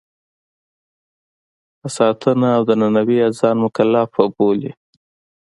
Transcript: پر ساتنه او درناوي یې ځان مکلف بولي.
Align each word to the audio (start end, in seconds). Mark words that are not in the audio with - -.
پر 1.79 1.89
ساتنه 1.97 2.47
او 2.57 2.61
درناوي 2.69 3.15
یې 3.21 3.27
ځان 3.39 3.55
مکلف 3.65 4.09
بولي. 4.35 4.71